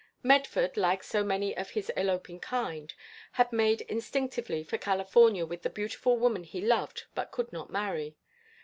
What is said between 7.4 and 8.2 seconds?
not marry.